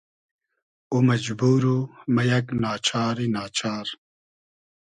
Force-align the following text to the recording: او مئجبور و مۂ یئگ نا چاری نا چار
او 0.91 0.97
مئجبور 1.07 1.63
و 1.75 1.77
مۂ 2.15 2.21
یئگ 2.29 2.45
نا 2.61 2.71
چاری 2.87 3.27
نا 3.35 3.43
چار 3.57 3.87